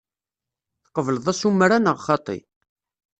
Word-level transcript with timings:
Tqebleḍ 0.85 1.25
asumer-a 1.31 1.77
neɣ 1.79 1.97
xaṭi? 2.05 2.37